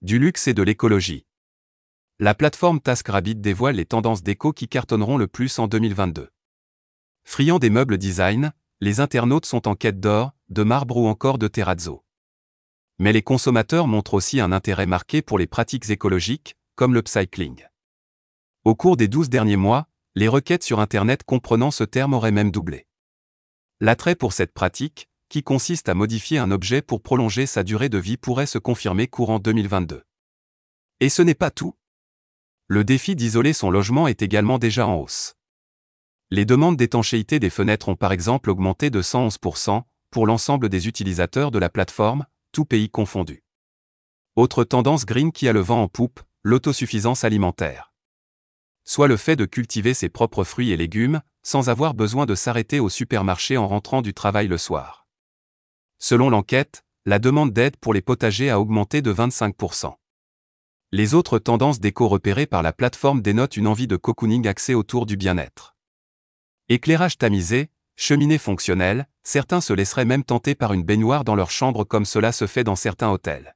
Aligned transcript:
du 0.00 0.20
luxe 0.20 0.46
et 0.46 0.54
de 0.54 0.62
l'écologie. 0.62 1.26
La 2.20 2.32
plateforme 2.32 2.80
TaskRabbit 2.80 3.34
dévoile 3.34 3.74
les 3.74 3.84
tendances 3.84 4.22
déco 4.22 4.52
qui 4.52 4.68
cartonneront 4.68 5.16
le 5.16 5.26
plus 5.26 5.58
en 5.58 5.66
2022. 5.66 6.30
Friand 7.24 7.58
des 7.58 7.70
meubles 7.70 7.98
design, 7.98 8.52
les 8.80 9.00
internautes 9.00 9.46
sont 9.46 9.66
en 9.66 9.74
quête 9.74 9.98
d'or, 9.98 10.34
de 10.50 10.62
marbre 10.62 10.98
ou 10.98 11.08
encore 11.08 11.38
de 11.38 11.48
terrazzo. 11.48 12.04
Mais 13.00 13.12
les 13.12 13.22
consommateurs 13.22 13.88
montrent 13.88 14.14
aussi 14.14 14.40
un 14.40 14.52
intérêt 14.52 14.86
marqué 14.86 15.20
pour 15.20 15.36
les 15.36 15.48
pratiques 15.48 15.90
écologiques, 15.90 16.54
comme 16.76 16.94
le 16.94 17.02
cycling. 17.04 17.64
Au 18.64 18.76
cours 18.76 18.96
des 18.96 19.08
12 19.08 19.28
derniers 19.28 19.56
mois, 19.56 19.88
les 20.14 20.28
requêtes 20.28 20.62
sur 20.62 20.78
Internet 20.78 21.24
comprenant 21.24 21.72
ce 21.72 21.82
terme 21.82 22.14
auraient 22.14 22.30
même 22.30 22.52
doublé. 22.52 22.86
L'attrait 23.80 24.14
pour 24.14 24.32
cette 24.32 24.52
pratique, 24.52 25.07
qui 25.28 25.42
consiste 25.42 25.88
à 25.88 25.94
modifier 25.94 26.38
un 26.38 26.50
objet 26.50 26.82
pour 26.82 27.02
prolonger 27.02 27.46
sa 27.46 27.62
durée 27.62 27.88
de 27.88 27.98
vie, 27.98 28.16
pourrait 28.16 28.46
se 28.46 28.58
confirmer 28.58 29.06
courant 29.06 29.38
2022. 29.38 30.02
Et 31.00 31.08
ce 31.08 31.22
n'est 31.22 31.34
pas 31.34 31.50
tout. 31.50 31.74
Le 32.66 32.84
défi 32.84 33.16
d'isoler 33.16 33.52
son 33.52 33.70
logement 33.70 34.08
est 34.08 34.22
également 34.22 34.58
déjà 34.58 34.86
en 34.86 34.96
hausse. 34.96 35.34
Les 36.30 36.44
demandes 36.44 36.76
d'étanchéité 36.76 37.38
des 37.38 37.50
fenêtres 37.50 37.88
ont 37.88 37.96
par 37.96 38.12
exemple 38.12 38.50
augmenté 38.50 38.90
de 38.90 39.00
111% 39.00 39.82
pour 40.10 40.26
l'ensemble 40.26 40.68
des 40.68 40.86
utilisateurs 40.86 41.50
de 41.50 41.58
la 41.58 41.70
plateforme, 41.70 42.26
tout 42.52 42.64
pays 42.64 42.90
confondu. 42.90 43.42
Autre 44.36 44.64
tendance 44.64 45.06
green 45.06 45.32
qui 45.32 45.48
a 45.48 45.52
le 45.52 45.60
vent 45.60 45.82
en 45.82 45.88
poupe, 45.88 46.20
l'autosuffisance 46.42 47.24
alimentaire. 47.24 47.92
Soit 48.84 49.08
le 49.08 49.16
fait 49.16 49.36
de 49.36 49.46
cultiver 49.46 49.94
ses 49.94 50.08
propres 50.08 50.44
fruits 50.44 50.70
et 50.70 50.76
légumes, 50.76 51.22
sans 51.42 51.70
avoir 51.70 51.94
besoin 51.94 52.26
de 52.26 52.34
s'arrêter 52.34 52.80
au 52.80 52.88
supermarché 52.88 53.56
en 53.56 53.66
rentrant 53.66 54.02
du 54.02 54.14
travail 54.14 54.48
le 54.48 54.58
soir. 54.58 55.07
Selon 56.10 56.30
l'enquête, 56.30 56.86
la 57.04 57.18
demande 57.18 57.52
d'aide 57.52 57.76
pour 57.76 57.92
les 57.92 58.00
potagers 58.00 58.48
a 58.48 58.58
augmenté 58.58 59.02
de 59.02 59.12
25%. 59.12 59.92
Les 60.90 61.12
autres 61.12 61.38
tendances 61.38 61.80
déco 61.80 62.08
repérées 62.08 62.46
par 62.46 62.62
la 62.62 62.72
plateforme 62.72 63.20
dénotent 63.20 63.58
une 63.58 63.66
envie 63.66 63.86
de 63.86 63.96
cocooning 63.96 64.48
axée 64.48 64.72
autour 64.72 65.04
du 65.04 65.18
bien-être. 65.18 65.76
Éclairage 66.70 67.18
tamisé, 67.18 67.68
cheminée 67.94 68.38
fonctionnelle, 68.38 69.06
certains 69.22 69.60
se 69.60 69.74
laisseraient 69.74 70.06
même 70.06 70.24
tenter 70.24 70.54
par 70.54 70.72
une 70.72 70.82
baignoire 70.82 71.24
dans 71.24 71.34
leur 71.34 71.50
chambre 71.50 71.84
comme 71.84 72.06
cela 72.06 72.32
se 72.32 72.46
fait 72.46 72.64
dans 72.64 72.74
certains 72.74 73.10
hôtels. 73.10 73.54